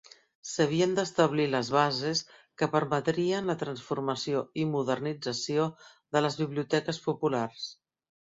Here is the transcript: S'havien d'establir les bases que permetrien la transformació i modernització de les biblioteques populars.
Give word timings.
S'havien 0.51 0.93
d'establir 0.99 1.43
les 1.55 1.67
bases 1.75 2.21
que 2.61 2.69
permetrien 2.77 3.51
la 3.53 3.57
transformació 3.65 4.41
i 4.63 4.65
modernització 4.71 5.67
de 6.17 6.23
les 6.27 6.39
biblioteques 6.45 7.03
populars. 7.11 7.69